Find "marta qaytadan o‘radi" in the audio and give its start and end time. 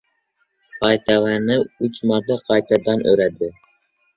2.13-3.53